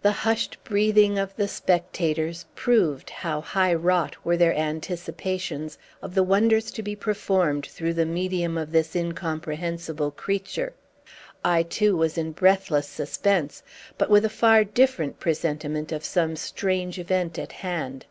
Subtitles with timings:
[0.00, 6.22] The hushed breathing of the spectators proved how high wrought were their anticipations of the
[6.22, 10.72] wonders to be performed through the medium of this incomprehensible creature.
[11.44, 13.62] I, too, was in breathless suspense,
[13.98, 18.06] but with a far different presentiment of some strange event at hand.